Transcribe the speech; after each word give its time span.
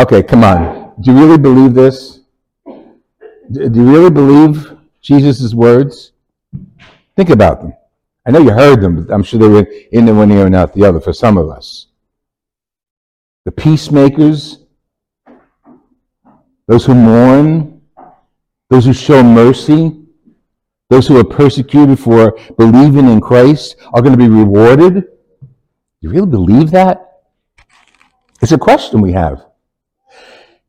Okay, 0.00 0.22
come 0.22 0.44
on. 0.44 0.94
Do 0.98 1.12
you 1.12 1.18
really 1.18 1.36
believe 1.36 1.74
this? 1.74 2.20
Do 2.64 3.70
you 3.70 3.92
really 3.92 4.08
believe 4.08 4.74
Jesus' 5.02 5.52
words? 5.52 6.12
Think 7.16 7.28
about 7.28 7.60
them. 7.60 7.74
I 8.26 8.30
know 8.30 8.38
you 8.38 8.50
heard 8.50 8.80
them, 8.80 9.04
but 9.04 9.12
I'm 9.12 9.22
sure 9.22 9.38
they 9.38 9.46
were 9.46 9.70
in 9.92 10.06
the 10.06 10.14
one 10.14 10.30
ear 10.32 10.46
and 10.46 10.56
out 10.56 10.72
the 10.72 10.84
other 10.84 11.02
for 11.02 11.12
some 11.12 11.36
of 11.36 11.50
us. 11.50 11.88
The 13.44 13.52
peacemakers, 13.52 14.64
those 16.66 16.86
who 16.86 16.94
mourn, 16.94 17.82
those 18.70 18.86
who 18.86 18.94
show 18.94 19.22
mercy, 19.22 20.02
those 20.88 21.08
who 21.08 21.18
are 21.18 21.24
persecuted 21.24 21.98
for 21.98 22.38
believing 22.56 23.06
in 23.06 23.20
Christ 23.20 23.76
are 23.92 24.00
going 24.00 24.12
to 24.12 24.18
be 24.18 24.28
rewarded. 24.28 24.94
Do 24.94 25.08
you 26.00 26.08
really 26.08 26.30
believe 26.30 26.70
that? 26.70 27.20
It's 28.40 28.52
a 28.52 28.58
question 28.58 29.02
we 29.02 29.12
have. 29.12 29.49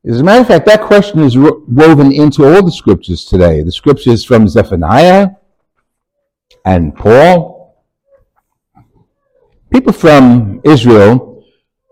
As 0.04 0.18
a 0.18 0.24
matter 0.24 0.40
of 0.40 0.48
fact, 0.48 0.66
that 0.66 0.80
question 0.80 1.20
is 1.20 1.38
woven 1.38 2.10
into 2.10 2.44
all 2.44 2.64
the 2.64 2.72
scriptures 2.72 3.24
today. 3.24 3.62
The 3.62 3.70
scriptures 3.70 4.24
from 4.24 4.48
Zephaniah 4.48 5.30
and 6.64 6.94
Paul. 6.94 7.76
People 9.72 9.92
from 9.92 10.60
Israel 10.64 11.44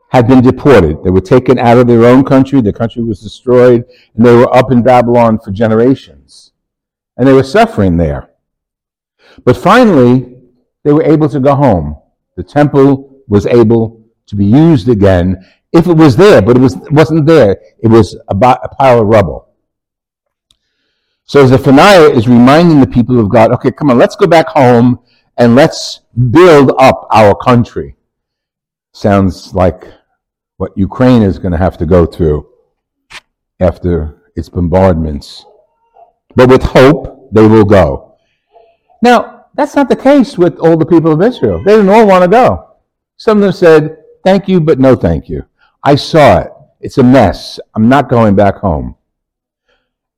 had 0.09 0.27
been 0.27 0.41
deported. 0.41 1.05
They 1.05 1.11
were 1.11 1.21
taken 1.21 1.57
out 1.57 1.79
of 1.79 1.87
their 1.87 2.05
own 2.05 2.25
country. 2.25 2.61
The 2.61 2.73
country 2.73 3.05
was 3.05 3.21
destroyed, 3.21 3.85
and 4.17 4.27
they 4.27 4.35
were 4.35 4.53
up 4.55 4.73
in 4.73 4.83
Babylon 4.83 5.39
for 5.39 5.53
generations. 5.53 6.51
And 7.17 7.29
they 7.29 7.33
were 7.33 7.45
suffering 7.45 7.97
there. 7.97 8.31
But 9.45 9.57
finally, 9.57 10.37
they 10.83 10.93
were 10.93 11.05
able 11.05 11.29
to 11.29 11.39
go 11.39 11.55
home. 11.55 11.97
The 12.37 12.43
temple 12.43 13.23
was 13.29 13.47
able 13.47 14.05
to 14.27 14.35
be 14.35 14.47
used 14.47 14.89
again, 14.89 15.47
if 15.73 15.87
it 15.87 15.97
was 15.97 16.17
there, 16.17 16.43
but 16.43 16.57
it, 16.57 16.61
was, 16.61 16.77
wasn't 16.91 17.27
there. 17.27 17.57
It 17.81 17.89
was 17.89 18.15
a, 18.29 18.35
a 18.35 18.69
pile 18.69 19.01
of 19.01 19.07
rubble. 19.07 19.49
So 21.25 21.47
Zephaniah 21.47 22.11
is 22.11 22.27
reminding 22.27 22.81
the 22.81 22.87
people 22.87 23.21
of 23.21 23.29
God, 23.29 23.53
okay, 23.53 23.71
come 23.71 23.91
on, 23.91 23.99
let's 23.99 24.17
go 24.17 24.27
back 24.27 24.49
home 24.49 24.99
and 25.37 25.55
let's 25.55 26.01
build 26.31 26.73
up 26.79 27.07
our 27.13 27.37
country. 27.37 27.95
Sounds 28.93 29.55
like 29.55 29.85
what 30.57 30.77
Ukraine 30.77 31.23
is 31.23 31.39
going 31.39 31.53
to 31.53 31.59
have 31.59 31.79
to 31.79 31.87
go 31.87 32.05
through 32.05 32.49
after 33.61 34.23
its 34.35 34.49
bombardments. 34.49 35.45
But 36.35 36.49
with 36.49 36.63
hope, 36.63 37.33
they 37.33 37.47
will 37.47 37.65
go. 37.65 38.17
Now, 39.01 39.47
that's 39.55 39.77
not 39.77 39.89
the 39.89 39.97
case 39.97 40.37
with 40.37 40.59
all 40.59 40.77
the 40.77 40.87
people 40.87 41.13
of 41.13 41.23
Israel. 41.23 41.63
They 41.65 41.77
didn't 41.77 41.91
all 41.91 42.07
want 42.07 42.25
to 42.25 42.29
go. 42.29 42.71
Some 43.17 43.39
of 43.39 43.43
them 43.43 43.53
said, 43.53 43.99
thank 44.25 44.49
you, 44.49 44.61
but 44.61 44.79
no 44.79 44.97
thank 44.97 45.29
you. 45.29 45.45
I 45.83 45.95
saw 45.95 46.41
it. 46.41 46.53
It's 46.81 46.99
a 46.99 47.03
mess. 47.03 47.59
I'm 47.75 47.89
not 47.89 48.09
going 48.09 48.35
back 48.35 48.57
home. 48.57 48.97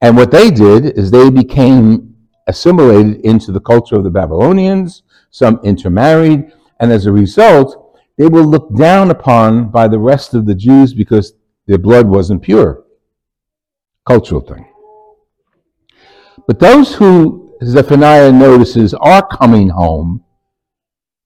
And 0.01 0.17
what 0.17 0.31
they 0.31 0.51
did 0.51 0.99
is 0.99 1.11
they 1.11 1.31
became 1.31 2.17
assimilated 2.47 3.21
into 3.25 3.53
the 3.53 3.61
culture 3.61 3.97
of 3.97 4.05
the 4.05 4.11
Babylonians, 4.11 5.03
some 5.31 5.61
intermarried, 5.63 6.53
and 6.81 6.91
as 6.91 7.07
a 7.07 7.13
result, 7.13 7.99
they 8.19 8.27
were 8.27 8.43
looked 8.43 8.77
down 8.77 9.11
upon 9.11 9.71
by 9.71 9.89
the 9.89 9.99
rest 9.99 10.35
of 10.35 10.47
the 10.47 10.55
Jews 10.55 10.93
because 10.93 11.35
their 11.67 11.79
blood 11.79 12.09
wasn't 12.09 12.43
pure. 12.43 12.85
Cultural 14.05 14.41
thing. 14.41 14.67
But 16.47 16.59
those 16.59 16.95
who 16.95 17.57
Zephaniah 17.65 18.33
notices 18.33 18.95
are 18.95 19.27
coming 19.27 19.69
home, 19.69 20.25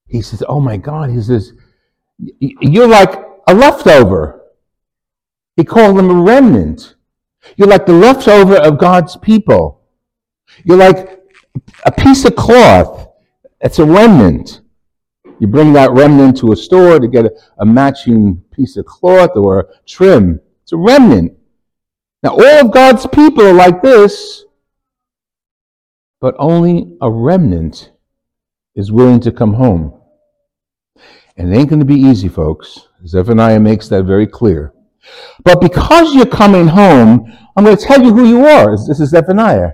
he 0.06 0.20
says, 0.20 0.42
Oh 0.46 0.60
my 0.60 0.76
God, 0.76 1.10
he 1.10 1.20
says, 1.22 1.52
You're 2.18 2.88
like 2.88 3.25
a 3.46 3.54
leftover. 3.54 4.42
He 5.56 5.64
called 5.64 5.96
them 5.96 6.10
a 6.10 6.22
remnant. 6.22 6.96
You're 7.56 7.68
like 7.68 7.86
the 7.86 7.92
leftover 7.92 8.56
of 8.56 8.78
God's 8.78 9.16
people. 9.16 9.82
You're 10.64 10.76
like 10.76 11.20
a 11.84 11.92
piece 11.92 12.24
of 12.24 12.36
cloth. 12.36 13.08
It's 13.60 13.78
a 13.78 13.84
remnant. 13.84 14.60
You 15.38 15.46
bring 15.46 15.72
that 15.74 15.92
remnant 15.92 16.38
to 16.38 16.52
a 16.52 16.56
store 16.56 16.98
to 16.98 17.08
get 17.08 17.26
a, 17.26 17.32
a 17.58 17.66
matching 17.66 18.42
piece 18.52 18.76
of 18.76 18.86
cloth 18.86 19.36
or 19.36 19.68
trim. 19.86 20.40
It's 20.62 20.72
a 20.72 20.76
remnant. 20.76 21.36
Now, 22.22 22.30
all 22.30 22.66
of 22.66 22.72
God's 22.72 23.06
people 23.06 23.46
are 23.46 23.52
like 23.52 23.82
this, 23.82 24.44
but 26.20 26.34
only 26.38 26.96
a 27.00 27.10
remnant 27.10 27.92
is 28.74 28.90
willing 28.90 29.20
to 29.20 29.32
come 29.32 29.54
home. 29.54 30.00
And 31.36 31.52
it 31.52 31.58
ain't 31.58 31.68
going 31.68 31.80
to 31.80 31.86
be 31.86 31.94
easy, 32.00 32.28
folks. 32.28 32.88
Zephaniah 33.06 33.60
makes 33.60 33.88
that 33.88 34.04
very 34.04 34.26
clear. 34.26 34.72
But 35.44 35.60
because 35.60 36.14
you're 36.14 36.26
coming 36.26 36.66
home, 36.66 37.30
I'm 37.56 37.64
going 37.64 37.76
to 37.76 37.84
tell 37.84 38.02
you 38.02 38.12
who 38.12 38.26
you 38.26 38.46
are. 38.46 38.76
This 38.76 39.00
is 39.00 39.10
Zephaniah. 39.10 39.72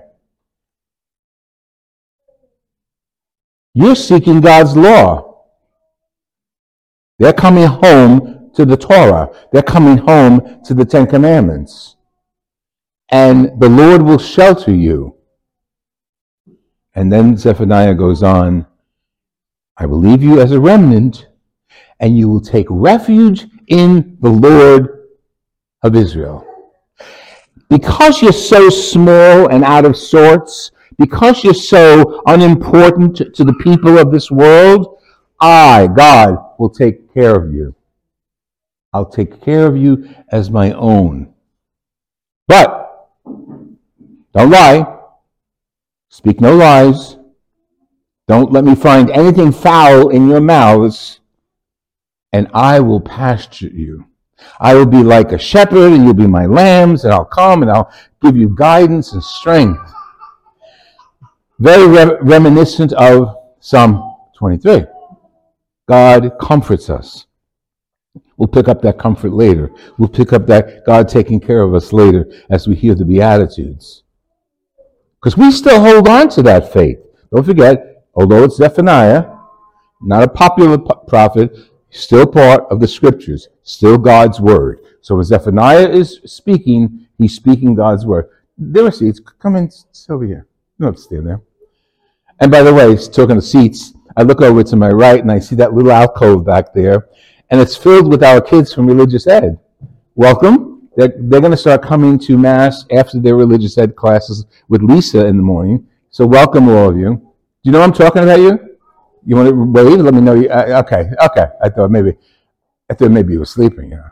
You're 3.73 3.95
seeking 3.95 4.41
God's 4.41 4.77
law. 4.77 5.45
They're 7.17 7.33
coming 7.33 7.65
home 7.65 8.51
to 8.53 8.65
the 8.65 8.77
Torah. 8.77 9.29
They're 9.51 9.63
coming 9.63 9.97
home 9.97 10.61
to 10.65 10.73
the 10.73 10.85
Ten 10.85 11.07
Commandments. 11.07 11.95
And 13.09 13.59
the 13.59 13.69
Lord 13.69 14.01
will 14.01 14.19
shelter 14.19 14.73
you. 14.73 15.15
And 16.93 17.11
then 17.11 17.37
Zephaniah 17.37 17.95
goes 17.95 18.21
on, 18.21 18.67
I 19.77 19.87
will 19.87 19.99
leave 19.99 20.21
you 20.21 20.39
as 20.39 20.51
a 20.51 20.59
remnant 20.59 21.27
and 21.99 22.17
you 22.17 22.29
will 22.29 22.41
take 22.41 22.67
refuge 22.69 23.47
in 23.67 24.17
the 24.21 24.29
Lord 24.29 25.07
of 25.83 25.95
Israel. 25.95 26.45
Because 27.69 28.21
you're 28.21 28.31
so 28.31 28.69
small 28.69 29.49
and 29.49 29.63
out 29.63 29.85
of 29.85 29.97
sorts, 29.97 30.71
because 30.97 31.43
you're 31.43 31.53
so 31.53 32.21
unimportant 32.27 33.17
to 33.33 33.43
the 33.43 33.53
people 33.53 33.97
of 33.97 34.11
this 34.11 34.29
world, 34.29 34.99
I, 35.39 35.87
God, 35.87 36.37
will 36.59 36.69
take 36.69 37.13
care 37.13 37.35
of 37.35 37.53
you. 37.53 37.75
I'll 38.93 39.09
take 39.09 39.41
care 39.41 39.65
of 39.65 39.75
you 39.75 40.07
as 40.29 40.51
my 40.51 40.71
own. 40.73 41.33
But, 42.47 43.09
don't 43.25 44.49
lie. 44.49 44.99
Speak 46.09 46.39
no 46.39 46.55
lies. 46.55 47.17
Don't 48.27 48.51
let 48.51 48.63
me 48.63 48.75
find 48.75 49.09
anything 49.09 49.51
foul 49.51 50.09
in 50.09 50.29
your 50.29 50.41
mouths 50.41 51.19
and 52.33 52.49
I 52.53 52.79
will 52.79 52.99
pasture 52.99 53.67
you. 53.67 54.05
I 54.59 54.73
will 54.73 54.87
be 54.87 55.03
like 55.03 55.31
a 55.31 55.37
shepherd, 55.37 55.93
and 55.93 56.03
you'll 56.03 56.13
be 56.13 56.27
my 56.27 56.47
lambs, 56.47 57.05
and 57.05 57.13
I'll 57.13 57.23
come 57.23 57.61
and 57.61 57.71
I'll 57.71 57.93
give 58.21 58.35
you 58.35 58.53
guidance 58.57 59.13
and 59.13 59.23
strength. 59.23 59.79
Very 61.59 61.87
re- 61.87 62.17
reminiscent 62.21 62.91
of 62.93 63.35
Psalm 63.59 64.15
23. 64.37 64.85
God 65.87 66.31
comforts 66.41 66.89
us. 66.89 67.27
We'll 68.35 68.47
pick 68.47 68.67
up 68.67 68.81
that 68.81 68.97
comfort 68.97 69.31
later. 69.31 69.69
We'll 69.97 70.09
pick 70.09 70.33
up 70.33 70.47
that 70.47 70.85
God 70.85 71.07
taking 71.07 71.39
care 71.39 71.61
of 71.61 71.75
us 71.75 71.93
later 71.93 72.29
as 72.49 72.67
we 72.67 72.75
hear 72.75 72.95
the 72.95 73.05
Beatitudes. 73.05 74.03
Because 75.21 75.37
we 75.37 75.51
still 75.51 75.79
hold 75.79 76.07
on 76.07 76.29
to 76.29 76.41
that 76.43 76.73
faith. 76.73 76.97
Don't 77.33 77.45
forget, 77.45 78.05
although 78.15 78.43
it's 78.43 78.57
Zephaniah, 78.57 79.29
not 80.01 80.23
a 80.23 80.27
popular 80.27 80.77
prophet, 80.77 81.55
still 81.93 82.25
part 82.25 82.65
of 82.69 82.79
the 82.79 82.87
scriptures, 82.87 83.47
still 83.63 83.97
God's 83.97 84.41
word. 84.41 84.79
So 85.01 85.15
when 85.15 85.23
Zephaniah 85.23 85.89
is 85.89 86.19
speaking, 86.25 87.07
he's 87.17 87.35
speaking 87.35 87.75
God's 87.75 88.05
word. 88.05 88.29
There 88.57 88.85
are 88.85 88.91
seats. 88.91 89.19
Come 89.19 89.55
in, 89.55 89.69
sit 89.69 90.11
over 90.11 90.25
here. 90.25 90.47
You 90.79 90.85
don't 90.85 90.99
stand 90.99 91.27
there. 91.27 91.41
And 92.39 92.51
by 92.51 92.61
the 92.61 92.73
way, 92.73 92.95
talking 92.97 93.37
of 93.37 93.43
seats, 93.43 93.93
I 94.17 94.23
look 94.23 94.41
over 94.41 94.63
to 94.63 94.75
my 94.75 94.89
right 94.89 95.19
and 95.19 95.31
I 95.31 95.39
see 95.39 95.55
that 95.55 95.73
little 95.73 95.91
alcove 95.91 96.45
back 96.45 96.73
there, 96.73 97.07
and 97.49 97.59
it's 97.59 97.75
filled 97.75 98.09
with 98.09 98.23
our 98.23 98.41
kids 98.41 98.73
from 98.73 98.87
religious 98.87 99.27
ed. 99.27 99.59
Welcome. 100.15 100.89
They're, 100.95 101.13
they're 101.17 101.41
going 101.41 101.51
to 101.51 101.57
start 101.57 101.81
coming 101.81 102.19
to 102.19 102.37
Mass 102.37 102.85
after 102.91 103.19
their 103.19 103.35
religious 103.35 103.77
ed 103.77 103.95
classes 103.95 104.45
with 104.69 104.83
Lisa 104.83 105.25
in 105.25 105.37
the 105.37 105.43
morning. 105.43 105.87
So 106.11 106.25
welcome 106.25 106.69
all 106.69 106.89
of 106.89 106.97
you. 106.97 107.15
Do 107.15 107.31
you 107.63 107.71
know 107.71 107.81
I'm 107.81 107.93
talking 107.93 108.23
about 108.23 108.39
you? 108.39 108.72
You 109.25 109.35
want 109.35 109.49
to 109.49 109.53
wave? 109.53 109.99
Let 109.99 110.13
me 110.13 110.21
know. 110.21 110.33
You, 110.33 110.49
uh, 110.49 110.83
okay, 110.85 111.09
okay. 111.25 111.47
I 111.61 111.69
thought 111.69 111.91
maybe, 111.91 112.13
I 112.89 112.93
thought 112.93 113.11
maybe 113.11 113.33
you 113.33 113.39
were 113.39 113.45
sleeping. 113.45 113.91
You 113.91 113.97
know. 113.97 114.11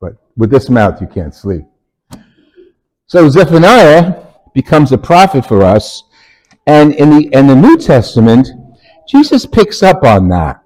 But 0.00 0.14
with 0.36 0.50
this 0.50 0.68
mouth, 0.68 1.00
you 1.00 1.06
can't 1.06 1.34
sleep. 1.34 1.64
So 3.06 3.28
Zephaniah 3.28 4.22
becomes 4.54 4.92
a 4.92 4.98
prophet 4.98 5.46
for 5.46 5.62
us, 5.62 6.04
and 6.66 6.94
in 6.94 7.10
the 7.10 7.28
in 7.32 7.46
the 7.46 7.56
New 7.56 7.78
Testament, 7.78 8.48
Jesus 9.08 9.46
picks 9.46 9.82
up 9.82 10.04
on 10.04 10.28
that. 10.28 10.62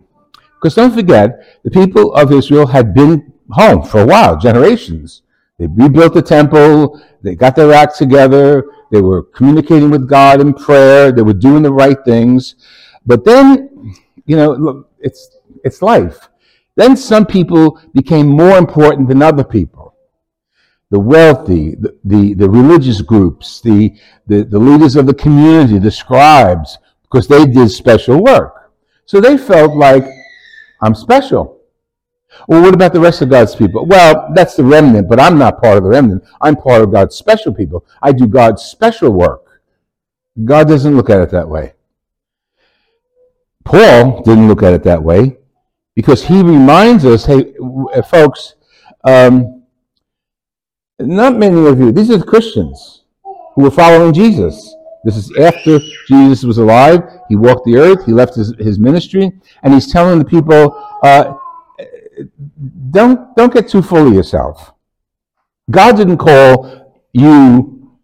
Because 0.55 0.75
don't 0.75 0.95
forget, 0.95 1.63
the 1.65 1.71
people 1.71 2.15
of 2.15 2.33
Israel 2.33 2.67
had 2.67 2.95
been 2.95 3.33
home 3.51 3.83
for 3.83 4.01
a 4.01 4.07
while, 4.07 4.37
generations. 4.37 5.23
They 5.59 5.67
rebuilt 5.67 6.15
the 6.15 6.23
temple. 6.23 7.01
They 7.23 7.35
got 7.35 7.57
their 7.57 7.73
act 7.73 7.97
together. 7.97 8.65
They 8.91 9.01
were 9.01 9.23
communicating 9.23 9.91
with 9.91 10.09
God 10.09 10.41
in 10.41 10.55
prayer. 10.55 11.13
They 11.13 11.23
were 11.23 11.35
doing 11.35 11.63
the 11.63 11.73
right 11.73 11.97
things. 12.05 12.57
But 13.07 13.25
then, 13.25 13.95
you 14.27 14.37
know, 14.37 14.87
it's, 14.99 15.37
it's 15.65 15.81
life. 15.83 16.29
Then 16.75 16.97
some 16.97 17.25
people 17.25 17.81
became 17.95 18.27
more 18.27 18.59
important 18.59 19.09
than 19.09 19.23
other 19.23 19.45
people. 19.45 19.95
the 20.91 20.99
wealthy, 21.01 21.75
the, 21.75 21.99
the, 22.05 22.35
the 22.35 22.49
religious 22.49 23.03
groups, 23.03 23.61
the, 23.61 23.95
the, 24.27 24.45
the 24.45 24.59
leaders 24.59 24.97
of 24.97 25.07
the 25.07 25.15
community, 25.15 25.79
the 25.79 25.91
scribes, 25.91 26.79
because 27.03 27.27
they 27.27 27.45
did 27.47 27.71
special 27.71 28.23
work. 28.23 28.73
So 29.05 29.21
they 29.21 29.37
felt 29.37 29.77
like, 29.77 30.05
I'm 30.83 30.95
special. 30.95 31.61
Well, 32.49 32.63
what 32.63 32.75
about 32.75 32.93
the 32.93 33.01
rest 33.01 33.23
of 33.23 33.31
God's 33.31 33.57
people? 33.57 33.87
Well, 33.87 34.31
that's 34.35 34.57
the 34.57 34.65
remnant, 34.65 35.09
but 35.09 35.19
I'm 35.19 35.39
not 35.39 35.61
part 35.61 35.79
of 35.79 35.85
the 35.85 35.89
remnant. 35.91 36.25
I'm 36.41 36.55
part 36.55 36.83
of 36.83 36.93
God's 36.93 37.17
special 37.17 37.53
people. 37.55 37.85
I 38.03 38.13
do 38.13 38.27
God's 38.27 38.63
special 38.63 39.11
work. 39.11 39.63
God 40.45 40.69
doesn't 40.69 40.97
look 40.97 41.11
at 41.11 41.21
it 41.21 41.31
that 41.31 41.49
way. 41.49 41.73
Paul 43.67 44.23
didn't 44.23 44.49
look 44.49 44.63
at 44.63 44.73
it 44.73 44.85
that 44.85 45.03
way 45.03 45.37
because 45.95 46.25
he 46.25 46.41
reminds 46.41 47.05
us 47.05 47.27
hey, 47.27 47.53
folks, 48.09 48.55
um, 49.05 49.65
not 51.01 51.37
many 51.37 51.67
of 51.67 51.79
you, 51.79 51.93
these 51.93 52.11
are 52.11 52.17
the 52.17 52.25
Christians 52.25 53.05
who 53.55 53.63
were 53.63 53.71
following 53.71 54.13
Jesus. 54.13 54.75
This 55.05 55.17
is 55.17 55.37
after 55.39 55.79
Jesus 56.09 56.45
was 56.45 56.59
alive. 56.59 57.01
He 57.29 57.37
walked 57.37 57.65
the 57.65 57.77
earth. 57.77 58.05
He 58.07 58.13
left 58.13 58.35
his, 58.35 58.55
his 58.59 58.79
ministry. 58.79 59.31
And 59.63 59.75
he's 59.75 59.91
telling 59.93 60.19
the 60.19 60.25
people, 60.25 60.75
uh, 61.03 61.35
don't, 62.91 63.35
don't 63.37 63.53
get 63.53 63.69
too 63.69 63.83
full 63.83 64.09
of 64.09 64.15
yourself. 64.15 64.73
God 65.71 65.97
didn't 65.97 66.19
call 66.19 66.93
you 67.13 67.99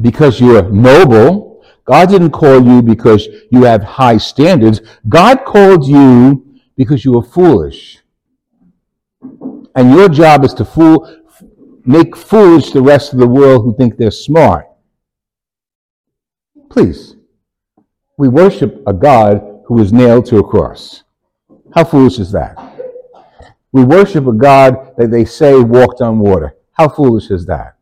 because 0.00 0.40
you're 0.40 0.70
noble. 0.70 1.49
God 1.90 2.08
didn't 2.08 2.30
call 2.30 2.64
you 2.64 2.82
because 2.82 3.26
you 3.50 3.64
have 3.64 3.82
high 3.82 4.16
standards. 4.16 4.80
God 5.08 5.44
called 5.44 5.84
you 5.84 6.46
because 6.76 7.04
you 7.04 7.18
are 7.18 7.22
foolish. 7.24 7.98
And 9.74 9.90
your 9.92 10.08
job 10.08 10.44
is 10.44 10.54
to 10.54 10.64
fool, 10.64 11.12
make 11.84 12.16
foolish 12.16 12.70
the 12.70 12.80
rest 12.80 13.12
of 13.12 13.18
the 13.18 13.26
world 13.26 13.64
who 13.64 13.76
think 13.76 13.96
they're 13.96 14.12
smart. 14.12 14.68
Please, 16.70 17.16
we 18.16 18.28
worship 18.28 18.84
a 18.86 18.92
God 18.92 19.64
who 19.66 19.74
was 19.74 19.92
nailed 19.92 20.26
to 20.26 20.38
a 20.38 20.48
cross. 20.48 21.02
How 21.74 21.82
foolish 21.82 22.20
is 22.20 22.30
that? 22.30 22.54
We 23.72 23.82
worship 23.82 24.28
a 24.28 24.32
God 24.32 24.94
that 24.96 25.10
they 25.10 25.24
say 25.24 25.58
walked 25.58 26.00
on 26.00 26.20
water. 26.20 26.54
How 26.74 26.88
foolish 26.88 27.32
is 27.32 27.46
that? 27.46 27.74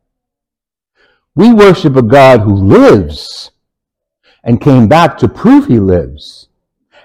We 1.34 1.52
worship 1.52 1.94
a 1.96 2.02
God 2.02 2.40
who 2.40 2.54
lives 2.54 3.50
and 4.44 4.60
came 4.60 4.88
back 4.88 5.18
to 5.18 5.28
prove 5.28 5.66
he 5.66 5.78
lives. 5.78 6.48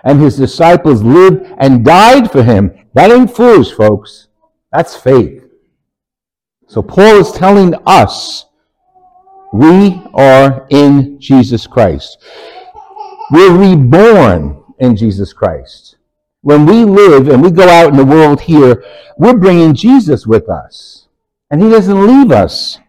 And 0.04 0.20
his 0.20 0.38
disciples 0.38 1.02
lived 1.04 1.46
and 1.58 1.86
died 1.86 2.32
for 2.32 2.44
him. 2.44 2.72
That 2.94 3.12
ain't 3.12 3.36
foolish, 3.36 3.72
folks. 3.72 4.28
That's 4.72 4.96
faith. 4.96 5.44
So 6.68 6.82
Paul 6.82 7.18
is 7.18 7.32
telling 7.32 7.76
us 7.86 8.46
we 9.54 10.02
are 10.14 10.66
in 10.72 11.20
Jesus 11.20 11.68
Christ. 11.68 12.18
We're 13.32 13.56
reborn 13.56 14.64
in 14.80 14.96
Jesus 14.96 15.32
Christ. 15.32 15.98
When 16.42 16.66
we 16.66 16.84
live 16.84 17.30
and 17.30 17.42
we 17.42 17.52
go 17.52 17.70
out 17.70 17.92
in 17.92 17.98
the 17.98 18.06
world 18.06 18.42
here, 18.42 18.84
we're 19.18 19.38
bringing 19.38 19.74
Jesus 19.74 20.28
with 20.28 20.50
us. 20.50 21.08
And 21.50 21.62
he 21.62 21.70
doesn't 21.70 22.08
leave 22.08 22.32
us. 22.32 22.80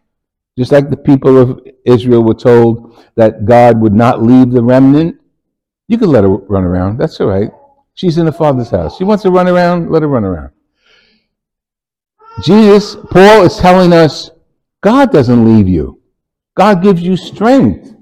Just 0.57 0.73
like 0.73 0.91
the 0.91 0.97
people 0.97 1.37
of 1.39 1.61
Israel 1.85 2.23
were 2.23 2.35
told 2.35 3.05
that 3.17 3.45
God 3.45 3.81
would 3.81 3.93
not 3.93 4.23
leave 4.23 4.51
the 4.53 4.63
remnant. 4.63 5.21
You 5.89 5.99
can 5.99 6.11
let 6.11 6.25
her 6.25 6.31
run 6.31 6.65
around. 6.65 6.99
That's 6.99 7.21
all 7.21 7.27
right. 7.27 7.51
She's 7.95 8.19
in 8.19 8.27
the 8.27 8.33
Father's 8.33 8.71
house. 8.71 8.97
She 8.97 9.05
wants 9.05 9.23
to 9.23 9.31
run 9.31 9.49
around, 9.49 9.91
let 9.91 10.03
her 10.03 10.09
run 10.09 10.25
around. 10.25 10.51
Jesus, 12.43 12.97
Paul 13.11 13.45
is 13.45 13.57
telling 13.57 13.93
us 13.93 14.31
God 14.81 15.13
doesn't 15.13 15.45
leave 15.45 15.69
you. 15.69 16.01
God 16.57 16.83
gives 16.83 17.03
you 17.03 17.17
strength. 17.17 17.95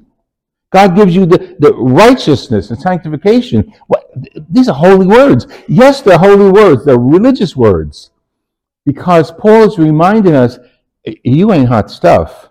God 0.71 0.97
gives 0.97 1.15
you 1.15 1.27
the, 1.27 1.57
the 1.59 1.75
righteousness 1.75 2.71
and 2.71 2.81
sanctification. 2.81 3.75
What, 3.89 4.11
these 4.51 4.69
are 4.69 4.75
holy 4.75 5.07
words. 5.07 5.47
Yes, 5.69 6.01
they're 6.01 6.19
holy 6.19 6.51
words. 6.51 6.85
They're 6.85 6.99
religious 6.99 7.55
words. 7.55 8.11
Because 8.87 9.31
Paul 9.31 9.65
is 9.65 9.79
reminding 9.79 10.35
us, 10.35 10.59
you 11.05 11.53
ain't 11.53 11.69
hot 11.69 11.91
stuff. 11.91 12.49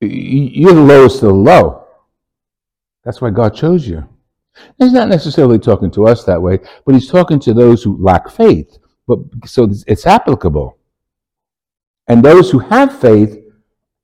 You're 0.00 0.74
the 0.74 0.80
lowest 0.80 1.16
of 1.22 1.28
the 1.28 1.34
low. 1.34 1.86
That's 3.04 3.20
why 3.20 3.30
God 3.30 3.54
chose 3.54 3.86
you. 3.86 4.08
He's 4.78 4.92
not 4.92 5.08
necessarily 5.08 5.58
talking 5.58 5.90
to 5.92 6.06
us 6.06 6.24
that 6.24 6.40
way, 6.40 6.58
but 6.84 6.94
he's 6.94 7.08
talking 7.08 7.38
to 7.40 7.54
those 7.54 7.82
who 7.82 8.02
lack 8.02 8.28
faith. 8.30 8.78
But 9.06 9.18
so 9.44 9.68
it's 9.86 10.06
applicable. 10.06 10.78
And 12.08 12.24
those 12.24 12.50
who 12.50 12.58
have 12.58 12.98
faith 12.98 13.38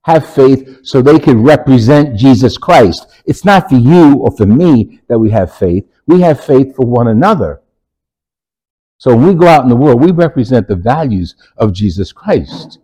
have 0.05 0.29
faith 0.29 0.81
so 0.83 1.01
they 1.01 1.19
can 1.19 1.43
represent 1.43 2.17
Jesus 2.17 2.59
Christ. 2.59 3.07
It's 3.25 3.45
not 3.45 3.69
for 3.69 3.77
you 3.77 4.17
or 4.17 4.37
for 4.37 4.47
me 4.47 5.01
that 5.09 5.19
we 5.19 5.31
have 5.31 5.55
faith. 5.55 5.87
We 6.07 6.21
have 6.23 6.45
faith 6.45 6.75
for 6.75 6.85
one 6.85 7.09
another. 7.09 7.61
So 8.99 9.15
when 9.15 9.27
we 9.27 9.35
go 9.35 9.49
out 9.49 9.63
in 9.63 9.69
the 9.69 9.77
world, 9.77 10.01
we 10.01 10.11
represent 10.13 10.69
the 10.69 10.77
values 10.77 11.37
of 11.57 11.73
Jesus 11.73 12.13
Christ, 12.13 12.79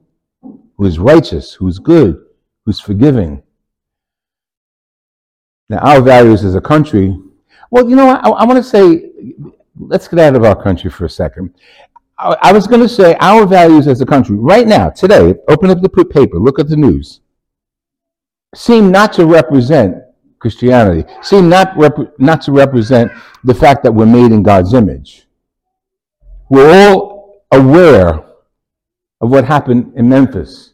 who 0.78 0.86
is 0.86 0.98
righteous, 0.98 1.52
who's 1.52 1.78
good, 1.78 2.24
who's 2.64 2.80
forgiving. 2.80 3.42
Now, 5.68 5.78
our 5.78 6.00
values 6.00 6.44
as 6.44 6.54
a 6.54 6.60
country, 6.60 7.14
well, 7.70 7.90
you 7.90 7.96
know, 7.96 8.08
I, 8.08 8.30
I 8.30 8.44
want 8.44 8.56
to 8.56 8.62
say, 8.62 9.10
let's 9.78 10.08
get 10.08 10.20
out 10.20 10.36
of 10.36 10.44
our 10.44 10.60
country 10.60 10.90
for 10.90 11.04
a 11.04 11.10
second. 11.10 11.52
I 12.20 12.52
was 12.52 12.66
going 12.66 12.80
to 12.80 12.88
say 12.88 13.16
our 13.20 13.46
values 13.46 13.86
as 13.86 14.00
a 14.00 14.06
country 14.06 14.34
right 14.34 14.66
now, 14.66 14.90
today, 14.90 15.36
open 15.46 15.70
up 15.70 15.80
the 15.80 15.88
paper, 15.88 16.38
look 16.38 16.58
at 16.58 16.68
the 16.68 16.76
news, 16.76 17.20
seem 18.56 18.90
not 18.90 19.12
to 19.12 19.26
represent 19.26 19.96
Christianity, 20.40 21.08
seem 21.22 21.48
not, 21.48 21.76
rep- 21.76 22.18
not 22.18 22.42
to 22.42 22.52
represent 22.52 23.12
the 23.44 23.54
fact 23.54 23.84
that 23.84 23.92
we're 23.92 24.06
made 24.06 24.32
in 24.32 24.42
God's 24.42 24.74
image. 24.74 25.28
We're 26.48 26.90
all 26.90 27.44
aware 27.52 28.24
of 29.20 29.30
what 29.30 29.44
happened 29.44 29.92
in 29.94 30.08
Memphis. 30.08 30.67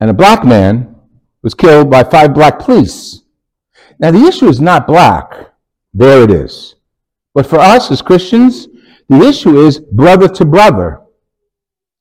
And 0.00 0.10
a 0.10 0.14
black 0.14 0.44
man 0.44 0.94
was 1.42 1.54
killed 1.54 1.90
by 1.90 2.04
five 2.04 2.34
black 2.34 2.58
police. 2.58 3.22
Now, 3.98 4.10
the 4.10 4.26
issue 4.26 4.48
is 4.48 4.60
not 4.60 4.86
black. 4.86 5.52
There 5.92 6.22
it 6.22 6.30
is. 6.30 6.74
But 7.34 7.46
for 7.46 7.58
us 7.58 7.90
as 7.90 8.02
Christians, 8.02 8.68
the 9.08 9.20
issue 9.20 9.64
is 9.64 9.78
brother 9.78 10.28
to 10.28 10.44
brother. 10.44 11.00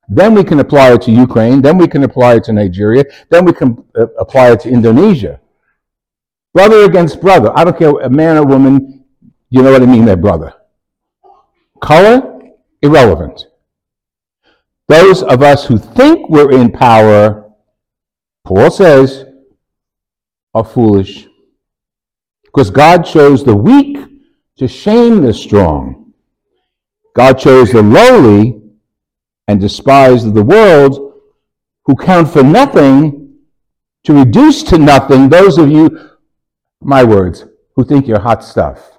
Then 0.07 0.33
we 0.33 0.43
can 0.43 0.59
apply 0.59 0.93
it 0.93 1.01
to 1.03 1.11
Ukraine. 1.11 1.61
Then 1.61 1.77
we 1.77 1.87
can 1.87 2.03
apply 2.03 2.35
it 2.35 2.43
to 2.45 2.53
Nigeria. 2.53 3.03
Then 3.29 3.45
we 3.45 3.53
can 3.53 3.83
uh, 3.95 4.07
apply 4.19 4.51
it 4.51 4.59
to 4.61 4.69
Indonesia. 4.69 5.39
Brother 6.53 6.83
against 6.85 7.21
brother. 7.21 7.51
I 7.55 7.63
don't 7.63 7.77
care, 7.77 7.89
a 7.89 8.09
man 8.09 8.37
or 8.37 8.45
woman, 8.45 9.05
you 9.49 9.61
know 9.61 9.71
what 9.71 9.81
I 9.81 9.85
mean, 9.85 10.05
they're 10.05 10.15
brother. 10.17 10.53
Color, 11.81 12.51
irrelevant. 12.81 13.47
Those 14.87 15.23
of 15.23 15.41
us 15.41 15.65
who 15.65 15.77
think 15.77 16.29
we're 16.29 16.51
in 16.51 16.71
power, 16.71 17.42
Paul 18.43 18.71
says, 18.71 19.25
are 20.53 20.65
foolish. 20.65 21.27
Because 22.43 22.69
God 22.69 23.03
chose 23.03 23.43
the 23.43 23.55
weak 23.55 23.97
to 24.57 24.67
shame 24.67 25.21
the 25.21 25.33
strong. 25.33 26.13
God 27.15 27.39
chose 27.39 27.71
the 27.71 27.81
lowly 27.81 28.61
and 29.47 29.59
despised 29.59 30.27
of 30.27 30.33
the 30.33 30.43
world 30.43 31.13
who 31.85 31.95
count 31.95 32.29
for 32.29 32.43
nothing 32.43 33.35
to 34.03 34.13
reduce 34.13 34.63
to 34.63 34.77
nothing 34.77 35.29
those 35.29 35.57
of 35.57 35.71
you, 35.71 36.11
my 36.81 37.03
words, 37.03 37.45
who 37.75 37.83
think 37.83 38.07
you're 38.07 38.19
hot 38.19 38.43
stuff. 38.43 38.92